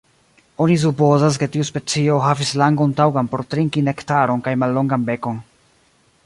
Oni 0.63 0.77
supozas, 0.83 1.35
ke 1.43 1.47
tiu 1.55 1.65
specio 1.69 2.15
havis 2.29 2.53
langon 2.63 2.97
taŭgan 3.03 3.29
por 3.35 3.45
trinki 3.53 3.85
Nektaron 3.91 4.43
kaj 4.49 4.55
mallongan 4.65 5.07
bekon. 5.13 5.39